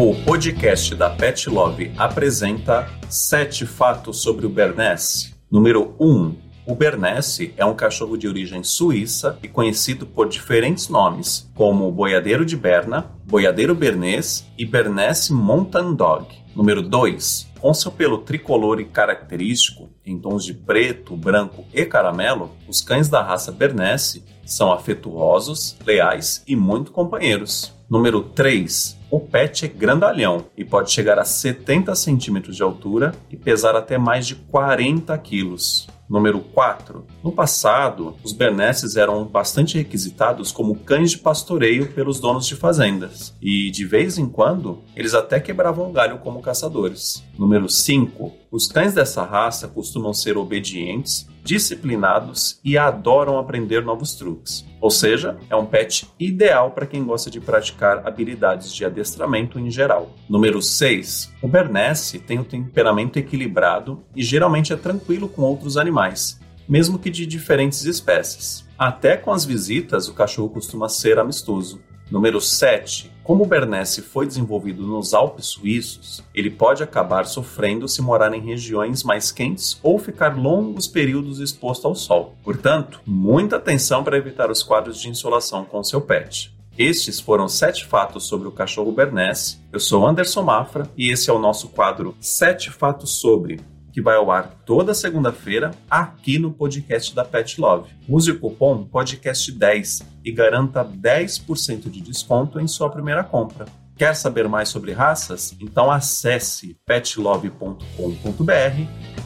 [0.00, 5.34] O podcast da Pet Love apresenta sete fatos sobre o Bernese.
[5.50, 6.06] Número 1.
[6.06, 11.90] Um, o Bernese é um cachorro de origem suíça e conhecido por diferentes nomes, como
[11.90, 16.28] boiadeiro de Berna, boiadeiro bernês e Bernese Mountain Dog.
[16.54, 17.48] Número 2.
[17.60, 23.08] Com seu pelo tricolor e característico, em tons de preto, branco e caramelo, os cães
[23.08, 27.76] da raça Bernese são afetuosos, leais e muito companheiros.
[27.90, 28.98] Número 3.
[29.10, 33.96] O pet é grandalhão e pode chegar a 70 centímetros de altura e pesar até
[33.96, 35.88] mais de 40 quilos.
[36.06, 37.06] Número 4.
[37.24, 43.34] No passado, os bernesses eram bastante requisitados como cães de pastoreio pelos donos de fazendas,
[43.40, 47.22] e de vez em quando eles até quebravam galho como caçadores.
[47.38, 48.32] Número 5.
[48.50, 54.66] Os cães dessa raça costumam ser obedientes, disciplinados e adoram aprender novos truques.
[54.82, 59.70] Ou seja, é um pet ideal para quem gosta de praticar habilidades de adestramento em
[59.70, 60.14] geral.
[60.28, 61.32] Número 6.
[61.40, 66.38] O Bernese tem um temperamento equilibrado e geralmente é tranquilo com outros animais,
[66.68, 68.68] mesmo que de diferentes espécies.
[68.78, 71.80] Até com as visitas, o cachorro costuma ser amistoso.
[72.10, 73.10] Número 7.
[73.22, 78.40] Como o Bernese foi desenvolvido nos Alpes suíços, ele pode acabar sofrendo se morar em
[78.40, 82.34] regiões mais quentes ou ficar longos períodos exposto ao sol.
[82.42, 86.56] Portanto, muita atenção para evitar os quadros de insolação com seu pet.
[86.78, 89.58] Estes foram sete fatos sobre o cachorro Bernese.
[89.72, 93.60] Eu sou Anderson Mafra e esse é o nosso quadro Sete Fatos sobre
[93.98, 97.90] que vai ao ar toda segunda-feira aqui no podcast da Pet Love.
[98.08, 103.66] Use o cupom podcast10 e garanta 10% de desconto em sua primeira compra.
[103.96, 105.52] Quer saber mais sobre raças?
[105.60, 107.82] Então acesse petlove.com.br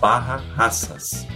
[0.01, 1.27] barra raças.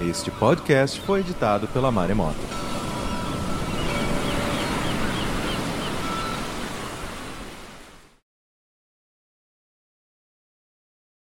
[0.00, 2.65] Este podcast foi editado pela Maremoto.